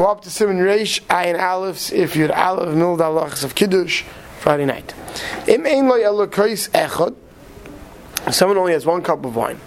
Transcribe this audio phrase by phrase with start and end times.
[0.00, 4.04] Go up to Simon Reish, Ayin Aleph, if you're Aleph, Mild Halachas of Kiddush,
[4.38, 4.94] Friday night.
[5.48, 7.16] Im Ein Lo Elokais Echad,
[8.32, 9.58] someone only has one cup of wine.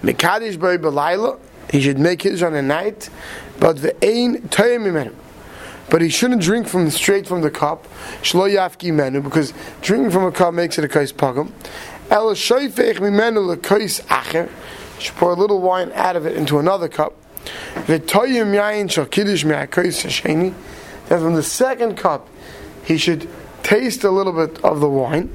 [0.00, 1.40] Mekadish Boi Belayla,
[1.72, 3.10] he should make his on a night,
[3.58, 5.12] but the Ein Toyim.
[5.90, 7.88] But he shouldn't drink from straight from the cup,
[8.22, 9.52] Shlo Yafki Menu, because
[9.82, 11.50] drinking from a cup makes it a Kais Pagam.
[12.12, 14.48] El Shoifech Mimenu Lekais Acher,
[15.00, 17.19] should pour a little wine out of it into another cup.
[17.86, 19.06] V'toyim yain shal.
[21.08, 22.28] Then from the second cup,
[22.84, 23.28] he should
[23.62, 25.30] taste a little bit of the wine.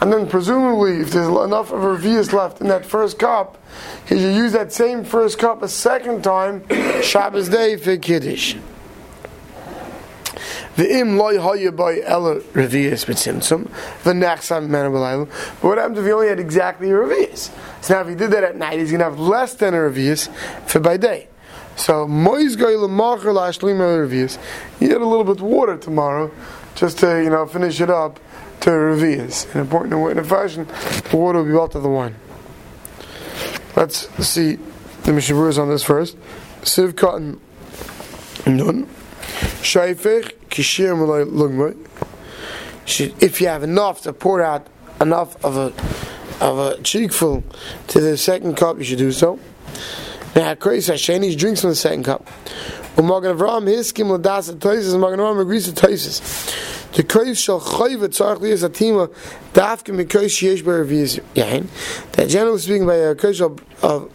[0.00, 3.62] And then presumably, if there's enough of revius left in that first cup,
[4.08, 6.64] he should use that same first cup a second time,
[7.02, 8.56] Shabbos day for kiddush.
[10.76, 13.68] The im loy hoya by ella revius b'tzimtzum
[14.04, 17.50] v'nachsam mena But what happens if he only had exactly a revius?
[17.82, 20.28] So now if he did that at night, he's to have less than a revius
[20.66, 21.28] for by day.
[21.76, 24.38] So moiz goy l'macher la'ashlima revius.
[24.78, 26.30] He had a little bit of water tomorrow,
[26.74, 28.18] just to you know finish it up
[28.60, 29.52] to revius.
[29.54, 30.66] In important in a fashion,
[31.10, 32.16] the water will be brought to the wine.
[33.76, 34.58] Let's see
[35.02, 36.16] the Mishnah on this first.
[36.62, 37.40] Siv cotton
[38.46, 38.86] nun.
[39.62, 41.76] Shaifech kishir.
[43.22, 44.66] If you have enough to pour out
[45.00, 45.72] enough of a
[46.40, 47.44] of a cheekful
[47.88, 49.38] to the second cup, you should do so.
[50.34, 52.26] Now, Kreis Hasheni drinks from the second cup.
[52.96, 54.94] Umagan Avram hiskim ladas toises.
[54.94, 56.20] Umagan Avram agrees to toises.
[56.92, 59.08] The Kreis shall chayv et tzarch liyas atima
[59.54, 61.68] dafke mikosh yesh beraviz yain.
[62.12, 63.40] That generally speaking, by a Kreis
[63.82, 64.12] of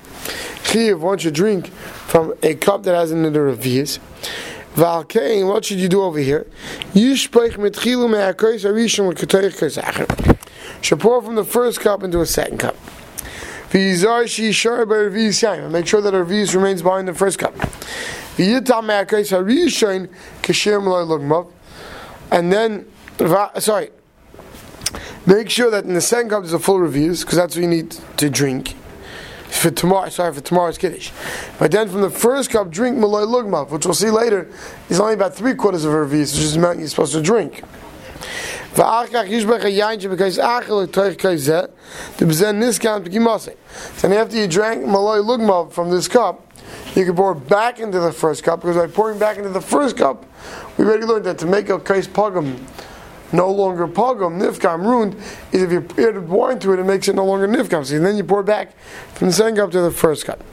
[0.64, 4.00] chiv, one should drink from a cup that has another revius.
[4.78, 6.46] Valkein, what should you do over here?
[9.56, 10.08] Kosacher.
[10.84, 12.76] Should pour from the first cup into a second cup.
[13.74, 17.56] Make sure that our reviz remains behind the first cup.
[17.56, 20.10] V'yitam me'akois arishon
[20.44, 21.52] kashir malay lugmav.
[22.30, 22.86] And then,
[23.60, 23.90] sorry,
[25.26, 27.68] make sure that in the second cup there's a full reviz, because that's what you
[27.68, 28.76] need to drink
[29.50, 30.10] for tomorrow.
[30.10, 31.12] Sorry for tomorrow's kiddush.
[31.60, 34.50] But then from the first cup, drink malay lugmav, which we'll see later
[34.90, 37.22] is only about three quarters of a revius, which is the amount you're supposed to
[37.22, 37.64] drink.
[38.76, 39.16] Then after
[44.38, 46.44] you drank malay lugmav from this cup,
[46.96, 49.98] you can pour back into the first cup because by pouring back into the first
[49.98, 50.26] cup,
[50.78, 52.60] we already learned that to make a kais pagam
[53.32, 55.16] no longer pogum, nifkam, ruined,
[55.52, 57.86] is if you add wine to it, it makes it no longer nifkam.
[57.86, 58.78] So then you pour back
[59.14, 60.44] from the second cup to the first cup.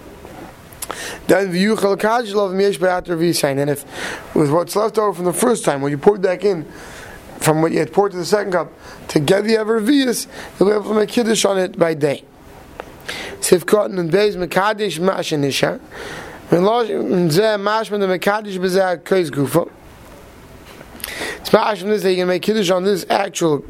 [1.27, 3.59] Then v'yuchal kajlov miesh be'ater v'yisayin.
[3.59, 6.65] And if, with what's left over from the first time, when you poured back in,
[7.39, 8.73] from what you had poured to the second cup,
[9.09, 10.27] to get the ever vias,
[10.59, 12.25] you'll be able to make kiddush on it by day.
[13.41, 15.81] Sif cotton and beis mekadesh mashanisha.
[16.51, 19.71] Zeh mashman the mekadesh b'zeh kais gufa.
[21.45, 23.67] It's ma'ash from this that you can make kiddush on this actual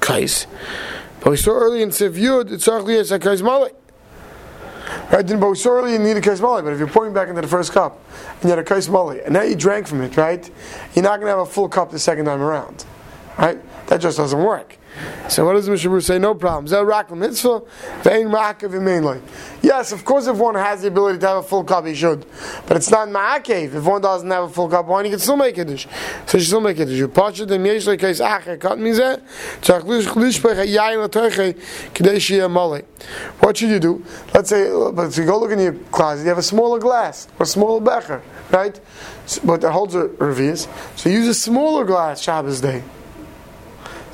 [0.00, 0.46] kais.
[1.20, 2.18] But we saw early in Siv
[2.52, 3.70] it's actually a kais mali.
[5.10, 7.28] Right, but we saw early you need a kais mali, but if you're pouring back
[7.28, 7.98] into the first cup,
[8.34, 10.50] and you had a kais mali, and now you drank from it, right,
[10.94, 12.84] you're not going to have a full cup the second time around.
[13.38, 13.58] Right?
[13.86, 14.76] That just doesn't work.
[15.28, 16.18] So what does Mishnah say?
[16.18, 17.18] No problem.
[17.18, 17.62] mitzvah,
[18.80, 19.20] mainly.
[19.62, 22.26] Yes, of course, if one has the ability to have a full cup, he should.
[22.66, 23.74] But it's not ma'akev.
[23.74, 25.86] If one doesn't have a full cup wine, he can still make it.
[26.26, 26.88] So you still make it.
[26.88, 29.20] You patch it in yesh like case acher cut mizeh.
[29.60, 30.64] Tzach lishpech a.
[33.40, 34.04] What should you do?
[34.34, 37.26] Let's say, but if you go look in your closet, you have a smaller glass
[37.38, 38.78] or a smaller becher, right?
[39.42, 40.68] But that holds a revius.
[40.98, 42.82] So use a smaller glass Shabbos day.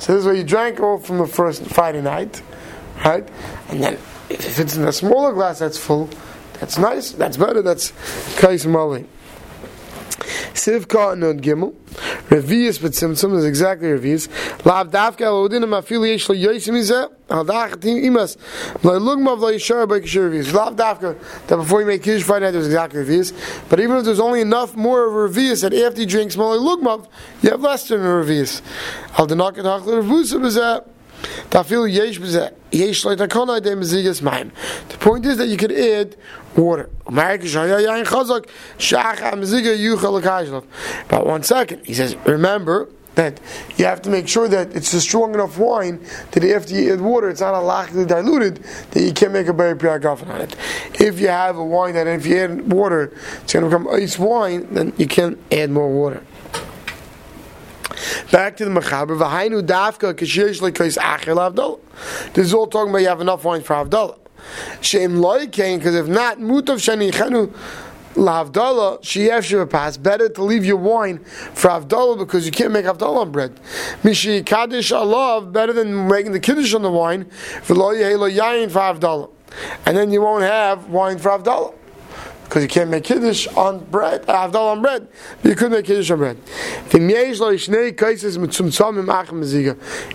[0.01, 2.41] So this is where you drank all from the first Friday night,
[3.05, 3.23] right?
[3.69, 3.93] And then
[4.31, 6.09] if it's in a smaller glass that's full,
[6.59, 7.93] that's nice, that's better, that's
[8.39, 9.05] Kais Mali.
[10.55, 11.75] Sivka Nud Gimel.
[12.31, 14.29] Revius b'tzimtzum is exactly revius.
[14.65, 17.11] Lav davka alodin mafili yesh lo yosim izeh.
[17.29, 18.37] Al dachatim imas.
[18.85, 20.53] Lo lugmav lo yishar by kishur revius.
[20.53, 23.33] Lav davka that before you make kiddush Friday night there's exactly revius.
[23.67, 27.05] But even if there's only enough more of revius that after you drink small lugmav,
[27.41, 28.61] you have less than a revius.
[29.17, 30.87] Al denakat hachler revusa b'zeh.
[34.89, 36.15] The point is that you could add
[36.55, 36.89] water.
[41.07, 43.39] But one second, he says, remember that
[43.77, 45.99] you have to make sure that it's a strong enough wine
[46.31, 49.75] that after you add water, it's not a diluted that you can't make a berry
[49.75, 50.55] priyagafan on it.
[50.99, 53.13] If you have a wine that if you add water,
[53.43, 56.23] it's going to become ice wine, then you can add more water.
[58.31, 61.81] Back to the Mechaber, V'hainu dafka k'shirish l'kois acher l'avdol.
[62.33, 64.17] This is all talking about you have enough wine for Avdallah.
[64.79, 67.53] Shem loy kain, because if not, mutav shani chenu
[68.15, 71.19] Lavdala, sheyef shiva Better to leave your wine
[71.53, 73.59] for avdala because you can't make avdala on bread.
[74.03, 77.25] Mishi kaddish alav, better than making the kiddush on the wine.
[77.65, 79.29] V'lo yehelo yayin for avdala,
[79.85, 81.73] and then you won't have wine for avdala
[82.51, 85.07] because you can't make kiddush on bread, avdal on bread.
[85.41, 86.37] You could make kiddush on bread.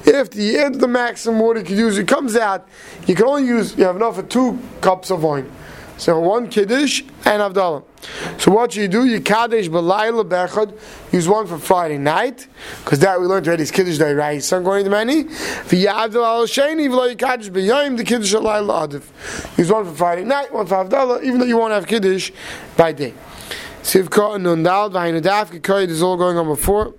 [0.05, 2.69] If the end of the maximum water you could use, it comes out,
[3.07, 5.51] you can only use, you have enough for two cups of wine.
[5.99, 7.83] So one kiddush and avdalah.
[8.39, 10.79] So what you do, you kaddish b'layla bechad,
[11.11, 12.49] use one for Friday night,
[12.85, 14.43] because that we learned already is kiddush day, right?
[14.43, 15.25] Son going to many.
[15.25, 19.59] V'yavdal al sheni v'lo kaddish b'yayim the kiddush alayla adif.
[19.59, 22.31] Use one for Friday night, one for avdalah, even though you won't have kiddush
[22.77, 23.15] by day.
[23.83, 26.93] Sivka nundal v'hainu daf, this is all going on before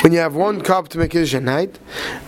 [0.00, 1.78] when you have one cup to make Kiddush at night.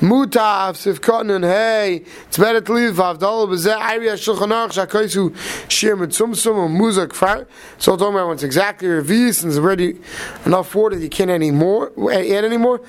[0.00, 5.37] Mutav sifkatan and hey, it's better to leave avdallah b'zeh ayri shulchan aruch shakaisu
[5.70, 7.46] shir mitzumsum or muzak far.
[7.78, 10.00] So talking about once exactly reviewed there's already
[10.44, 12.81] enough water that you can't anymore eh, add anymore.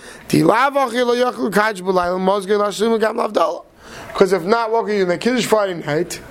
[4.07, 6.21] Because if not, what can you make Kiddush Friday night?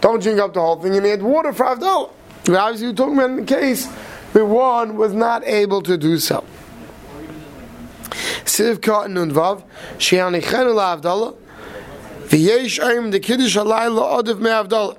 [0.00, 2.10] Don't drink up the whole thing and add water for avdallah.
[2.48, 3.86] Obviously, you're talking about in the case
[4.32, 6.44] where one was not able to do so.
[8.48, 9.62] Siv Katan and Vav,
[9.98, 11.36] Shiani Chenu LaAvdallah,
[12.28, 14.96] V'yesh Oim the Kiddush Halayla Odif Me Avdallah.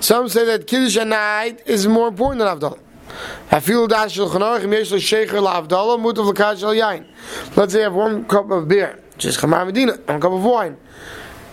[0.00, 2.78] Some say that Kiddush at night is more important than Avdallah.
[3.50, 7.04] Afil dash shel chanarich im yesh lo l'kad shel yain.
[7.56, 10.76] Let's say you have one cup of beer, just chamar medina, one cup of wine.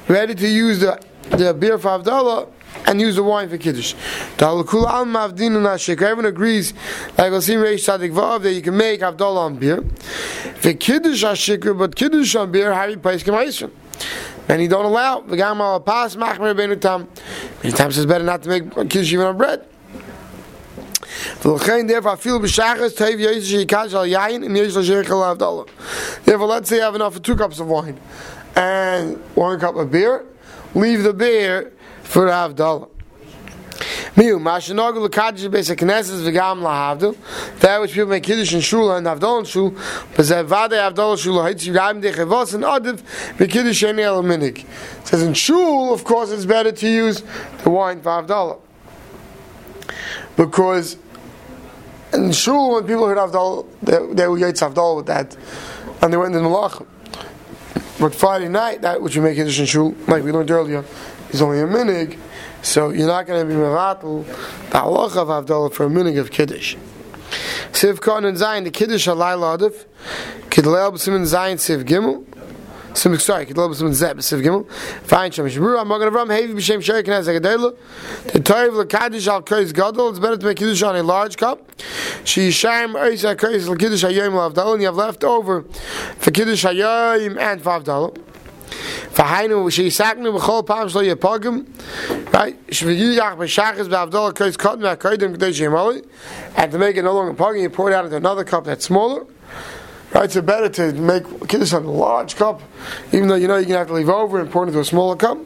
[0.08, 1.00] Ready to use the,
[1.32, 2.48] the beer for Avdallah,
[2.86, 3.94] and use the wine for kiddush.
[4.40, 6.74] Everyone agrees,
[7.18, 9.82] like we'll see in Reish Tzadik Vav, that you can make Avdallah on beer.
[10.56, 13.72] For kiddush ashikr, but kiddush on beer, how you place kemaisrim.
[14.48, 15.22] And he don't allow.
[15.22, 17.08] The gamal pas machmer beinu tam.
[17.64, 19.66] Many times it's better not to make kiddush even on bread.
[21.42, 21.60] Therefore,
[26.26, 28.00] Therefore, let's say you have enough for two cups of wine
[28.56, 30.26] and one cup of beer.
[30.76, 31.72] Leave the beer
[32.10, 32.90] for Havdalah.
[34.16, 39.06] Miu, Mashanogel Kaddish Beis HaKnesses V'gam LaHavdil That which people make Kiddush in Shul and
[39.06, 43.02] Havdalah in Shul But Zeh Vade Havdalah Shul Haitz Yigayim Dechevos and Adiv
[43.38, 44.66] V'Kiddush Eni El Minik.
[45.06, 47.24] Says in Shul, of course, it's better to use
[47.64, 48.60] the wine for Havdalah
[50.36, 50.98] Because
[52.12, 55.38] in Shul, when people heard Havdalah, they, they would Yaitz Havdalah with that.
[56.02, 56.88] And they went in the Malachim.
[58.00, 60.84] But Friday night, that which we make Kiddush in Shul, like we learned earlier,
[61.30, 62.18] is only a minig,
[62.62, 66.32] so you're not going to be mevatel the halacha of Havdalah for a minig of
[66.32, 66.76] Kiddush.
[67.72, 69.86] Siv Khan and Zayin, the Kiddush Alay Ladif,
[70.50, 72.26] Kidleil B'Simin Zayin Siv Gimel,
[72.98, 74.70] Sim sorry, Kidleil B'Simin Zeb Siv Gimel,
[75.04, 77.76] Fine Shem Shabru, I'm going to run Heavy B'Shem Sherek and Hazakadela,
[78.34, 81.72] the Toiv L'Kaddish Al Kreis Gadol, it's better to make Kiddush on a large cup,
[82.24, 85.62] She Yishayim Eis HaKreis L'Kiddush HaYoyim L'Avdalah, and you have left over
[86.18, 88.29] for Kiddush HaYoyim and for Avdalah.
[89.14, 91.66] V'hainu v'sheisaknu b'chol pam shlo yepagim,
[92.34, 92.68] right?
[92.68, 96.06] Shv'yiyach b'shachis b'avdol kais cotton v'akaidim k'dei shemali,
[96.56, 98.86] and to make it no longer pagim, you pour it out into another cup that's
[98.86, 99.26] smaller.
[100.12, 102.64] Right, so better to make kiddush on a large cup,
[103.12, 104.86] even though you know you're gonna have to leave over and pour it into a
[104.86, 105.38] smaller cup.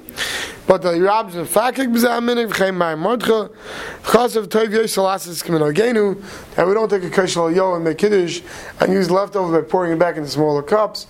[0.66, 3.54] But the Rabbis of Fakik b'zaminik v'chein ma'im mordcha
[4.02, 6.24] because of toiv yoy salasis ogenu
[6.56, 8.42] that we don't take a kashal yo and make kiddush
[8.80, 11.08] and use leftover by pouring it back into smaller cups.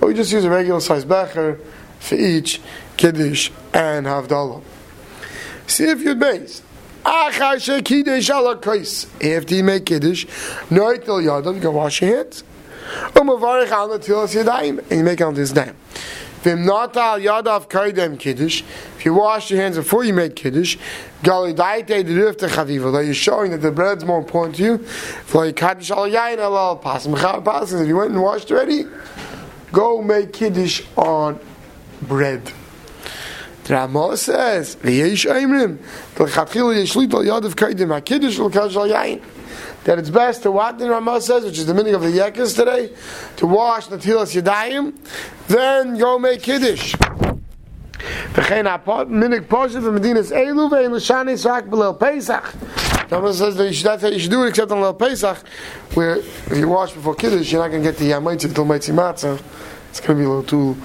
[0.00, 1.60] But we just use a regular size becher
[2.06, 2.60] for each
[2.96, 4.62] Kiddush and Havdalah.
[5.66, 6.62] See if you'd base.
[7.04, 7.80] After
[9.54, 10.26] you make Kiddush,
[10.70, 12.42] no till Yadav, you can wash your hands.
[13.14, 13.28] And
[14.90, 15.76] you make on this name.
[16.44, 16.58] If
[19.04, 20.76] you wash your hands before you make kiddush,
[21.22, 24.74] that you're showing that the bread's more important to you.
[24.74, 25.34] If
[27.88, 28.84] you went and washed already,
[29.72, 31.40] go make kiddush on
[32.08, 32.52] bread.
[33.64, 34.76] The says.
[39.84, 42.56] That it's best to what the Ramah says, which is the meaning of the Yekis
[42.56, 42.92] today,
[43.36, 44.94] to wash the tilas yadayim,
[45.48, 46.94] then go make kiddush.
[46.94, 52.54] V'chein minik poshet v'medinas elu v'ein l'shani sak b'lel Pesach.
[53.10, 55.38] Rama says that you should, you should do it except on Lel Pesach,
[55.94, 59.40] where if you wash before Kiddush, you're not going to get the until Maitzi Matzah.
[59.90, 60.76] It's going to be a little too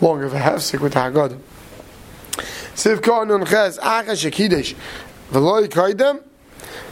[0.00, 1.38] long of a hefsek with Haggadah.
[2.74, 4.74] Siv Kohen Nun Ches Acha Shekidish
[5.30, 6.22] V'loi Kaidem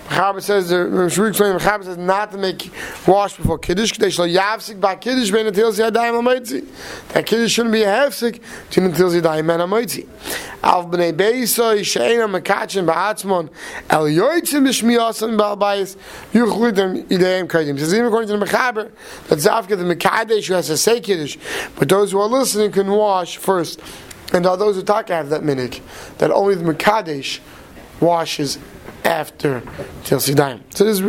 [0.08, 2.70] Mechaber says, uh, the Shuri explains, Mechaber says not to make
[3.06, 6.66] wash before Kiddush, Kadesh lo yavsik ba Kiddush ben until yadayim amoitzi.
[7.08, 8.40] That Kiddush shouldn't be a hefsik
[8.76, 10.06] until yadayim ben amoitzi.
[10.62, 13.48] Al b'nei beisoi she'ena mekachin ba'atzmon
[13.90, 15.96] el yoitzim b'shmiyasan ba'albayis
[16.32, 17.78] yuchlidim idayim kaidim.
[17.78, 18.90] Says even according to the Mechaber,
[19.28, 21.38] that Zavka the Mekadesh who has to say Kiddush,
[21.76, 23.80] but those who are listening can wash first.
[24.32, 25.80] And are those who talk have that minik,
[26.18, 27.40] that only the Mekadesh
[28.00, 28.58] washes
[29.04, 29.62] after
[30.04, 30.60] Til Sidayim.
[30.74, 31.00] So these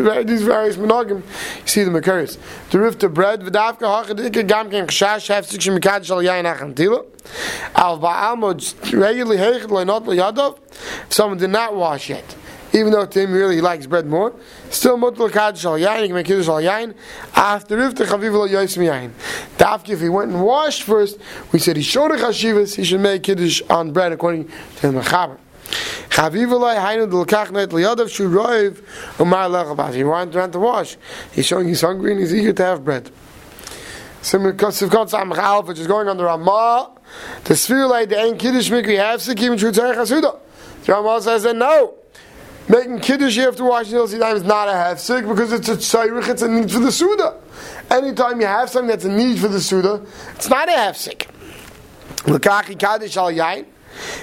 [0.41, 1.21] various monogam.
[1.61, 2.37] You see the Makaris.
[2.69, 7.05] The roof to bread, V'davka hachadika gam ken chashash hefzik shem mekadesh al achan tila.
[7.75, 10.59] Al ba'almod regularly heichad loinot yadav.
[11.07, 12.35] If someone did not wash yet,
[12.73, 14.33] even though to him really likes bread more,
[14.69, 16.93] still mutal kaddish al yayin, he can make kiddush al yayin.
[17.35, 19.11] After roof to chaviv lo yosim yayin.
[19.57, 21.17] Dafki, if he went and washed first,
[21.51, 24.99] we said he showed a chashivas, he should make kiddush on bread according to the
[24.99, 25.37] Mechaber.
[26.15, 28.81] Chaviv alai hainu delkach net liyadav shu roiv
[29.19, 29.95] umar lechabas.
[29.95, 30.95] He wanted to wash.
[31.33, 33.11] He's showing he's hungry and he's eager to have bread.
[34.21, 36.91] Which is going on the Ramah,
[37.43, 40.39] the Sfir like the Ein Kiddush Mikri Hefsik even True Tzarech Hasuda.
[40.85, 41.95] The Ramah says that no,
[42.69, 45.75] making Kiddush you have to wash the Sidayim is not a Hefsik because it's a
[45.75, 47.35] Tzairich, it's a need for the Suda.
[47.91, 50.01] Anytime you have something that's a need for the Suda,
[50.33, 51.27] it's not a Hefsik.
[52.23, 53.31] Lakachi Kaddish Al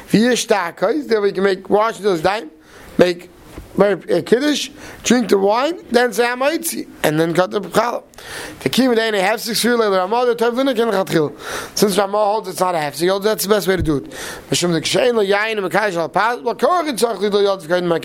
[0.09, 2.50] V'yish ta'akais, there we can make wash those dime,
[2.99, 3.29] make
[3.79, 4.71] a kiddush,
[5.02, 8.05] drink the wine, then say hamaitzi, and then cut the challah.
[8.61, 11.38] The kiyum day have six year later, Ramah the tevlina can chatchil.
[11.76, 14.05] Since Ramah holds it's not a half, so that's the best way to do it.
[14.50, 17.62] Mishum the kshein lo yayin and mekadosh al pas, lo korach tzach li lo yod
[17.62, 17.99] v'kayin ma.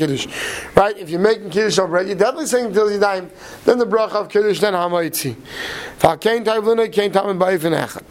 [0.81, 3.29] Right, if you're making kiddush bread, you're definitely saying till you dime,
[3.65, 5.35] then the bracha of kiddush, then hamaitzi.
[5.99, 8.03] V'akein tevlina, kein tamin ba'ifin echad.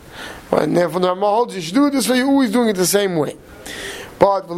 [0.53, 2.87] And therefore the Ramah holds you should do this way, you're always doing it the
[2.87, 3.37] same way.
[4.19, 4.49] But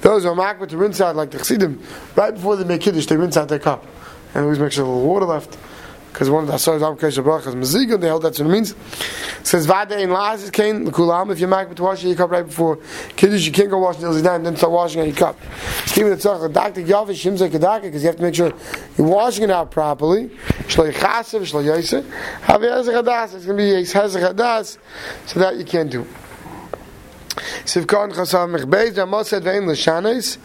[0.00, 1.82] Those who are makbet to rinse out like the chassidim,
[2.14, 3.84] right before they make kiddush, they rinse out their cup.
[4.34, 5.58] And always make sure a little water left.
[6.12, 8.72] Because one of the asars am kois brachas maziga, they held that's what it means.
[8.72, 12.30] It says vade in lahas is kain l'kulam, if you're makbet to wash your cup
[12.30, 12.78] right before
[13.16, 15.38] kiddush, you can't go wash until time, then start washing out your cup.
[15.96, 16.82] Even the tzach, Dr.
[16.82, 18.52] Yavish, shimzek kedaka, because you have to make sure
[18.98, 20.28] you're washing it out properly.
[20.68, 22.08] Shlo yichasev, shlo yoseh.
[22.42, 24.78] Have yezech hadas, it's going to be yezech hadas,
[25.26, 26.06] so that you can't do.
[27.64, 30.38] Chasav Mechbeis, Ramah said Vein L'Shanes,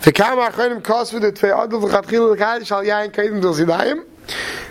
[0.00, 3.40] V'kam Achonim Kosvu the Tvei Adol V'chatchil L'Chad Shal Yain Kaidim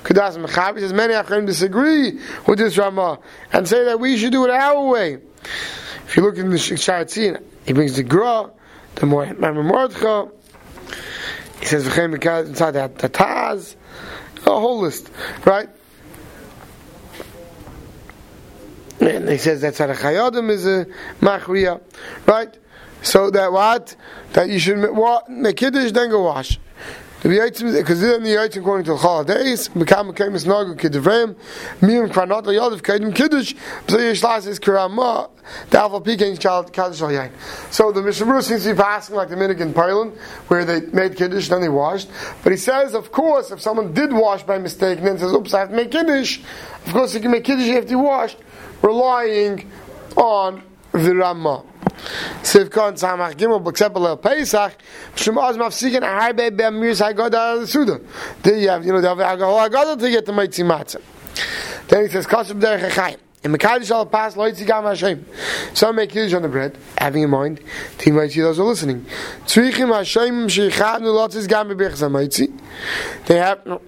[0.04, 3.20] Zidayim, Kudas says many Achonim disagree with this Ramah
[3.54, 5.20] and say that we should do it our way.
[6.08, 8.50] If you look in the Shayatzin, he brings the Gra,
[8.96, 10.32] the Mordcha,
[11.60, 12.14] he says V'chem
[12.48, 13.76] inside the Taz,
[14.46, 15.10] a whole list,
[15.46, 15.70] right?
[19.02, 20.86] And he says that the is a
[21.22, 21.82] machriya,
[22.26, 22.58] right?
[23.02, 23.96] So that what?
[24.34, 24.78] That you should
[25.30, 26.60] make kiddush, then go wash.
[27.22, 31.36] Because then the according to the holidays, Mekam Mekem is Nagu Kidivreim,
[31.82, 33.56] Miyam Kranot Yadav Kedim Kiddush,
[33.90, 37.32] so Yishlas is the Alpha Pekin Kaddish Al Yain.
[37.72, 41.18] So the Mishnah seems to be passing like the Minik in Poland, where they made
[41.18, 42.10] Kiddush, then they washed.
[42.42, 45.54] But he says, of course, if someone did wash by mistake and then says, oops,
[45.54, 46.40] I have to make Kiddush,
[46.86, 48.38] of course, you can make Kiddush after you washed,
[48.82, 49.70] relying
[50.16, 51.64] on the Ramah.
[52.44, 54.74] Sivkon Samach Gimel B'Ksepel Pesach
[55.16, 58.00] Shemaz Mafsikin Harbe Be'amirs Haggadah Suda.
[58.42, 61.02] There you have, you know, the Haggadah to get the Mitzvah Matzah.
[61.88, 63.18] Then he says, Kasab Derech Chaim.
[63.42, 65.26] In Mekadosh shall pass loitzi gam Hashem.
[65.74, 67.62] Some make kiddush on the bread, having in mind,
[67.98, 69.06] the see those are listening.
[69.46, 73.82] Tzrichim Hashem sheichadnu lotzis gam bebechas ha They have, no,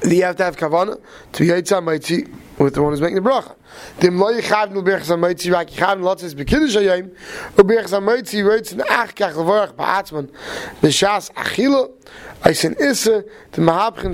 [0.00, 0.98] they have to have kavanah
[1.32, 2.26] to be yitzah mighty
[2.58, 3.54] with the one who's making the bracha.
[4.00, 7.10] Dem lo yichavnu berchas ha-moitzi rak yichavnu lotzis b'kiddush hayim
[7.58, 10.28] u ach kach levorach ba'atzman
[10.80, 11.92] b'shas achilo
[12.46, 13.24] isse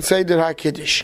[0.01, 1.03] seder ha-kiddush.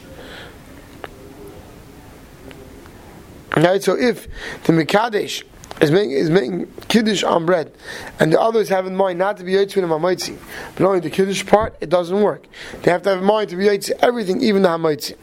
[3.57, 4.27] Right, so if
[4.65, 5.43] the Mekadesh
[5.79, 7.71] is making, is making Kiddush on bread,
[8.19, 10.37] and the others have in mind not to be Yitzvah and Hamaitzi,
[10.75, 12.47] but only the Kiddush part, it doesn't work.
[12.81, 15.15] They have to have in mind to be Yitzvah everything, even the Hamaitzi.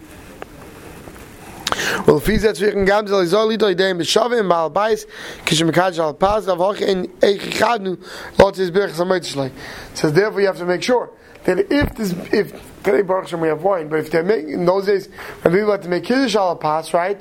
[2.07, 5.07] Well, if he's zwischen Gamzel is only to dem beshav im mal bais,
[5.45, 7.99] kish mekaj al pas av hoch in eichadnu
[8.39, 9.53] lot is berg samaytshlei.
[9.95, 11.11] So therefore you have to make sure
[11.45, 14.65] that if this if today Baruch Hashem we have wine, but if they're making in
[14.65, 15.09] those days
[15.43, 17.21] when people have to make kiddush al pas, right?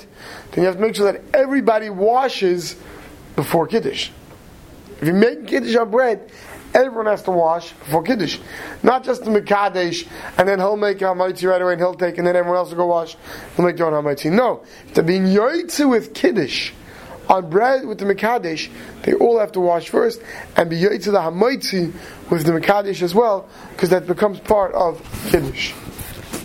[0.52, 2.76] Then you have to make sure that everybody washes
[3.36, 4.12] before kiddush.
[5.02, 6.32] If you make kiddush on bread,
[6.74, 8.40] everyone has to wash for Kiddush.
[8.84, 12.28] Not just the Mekadesh, and then he'll make Hamaitzi right away and he'll take, and
[12.28, 13.16] then everyone else will go wash.
[13.56, 14.32] He'll make their own Hamaitzi.
[14.32, 14.64] No.
[14.94, 16.72] To be Yoitzi with Kiddush
[17.32, 18.70] On bread with the Mekadesh,
[19.04, 20.22] they all have to wash first,
[20.58, 21.94] and be to the Hamaitzi
[22.30, 25.74] with the Mekadesh as well, because that becomes part of Kiddush.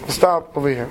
[0.00, 0.85] We'll stop over here.